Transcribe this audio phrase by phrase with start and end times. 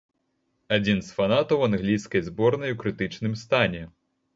[0.77, 3.89] Адзін з фанатаў англійскай зборнай у крытычным стане.